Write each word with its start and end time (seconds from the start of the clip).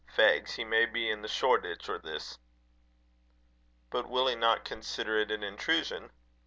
Fegs! 0.11 0.53
he 0.55 0.63
may 0.63 0.87
be 0.87 1.11
in 1.11 1.23
Shoreditch 1.27 1.87
or 1.87 1.99
this." 1.99 2.39
"But 3.91 4.09
will 4.09 4.25
he 4.25 4.33
not 4.35 4.65
consider 4.65 5.19
it 5.19 5.29
an 5.29 5.43
intrusion?" 5.43 6.09